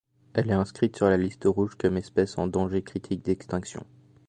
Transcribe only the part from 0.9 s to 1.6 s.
sur la liste